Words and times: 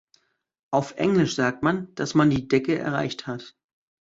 Auf 0.71 0.95
Englisch 0.97 1.35
sagt 1.35 1.61
man, 1.61 1.93
dass 1.93 2.15
man 2.15 2.31
die 2.31 2.47
Decke 2.47 2.75
erreicht 2.75 3.27
hat. 3.27 3.55